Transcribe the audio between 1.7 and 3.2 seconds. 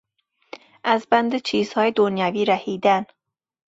دنیوی رهیدن